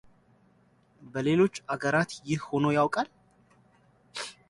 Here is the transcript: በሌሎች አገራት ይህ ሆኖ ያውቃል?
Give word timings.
በሌሎች 1.13 1.55
አገራት 1.75 2.11
ይህ 2.31 2.41
ሆኖ 2.49 2.65
ያውቃል? 2.79 3.07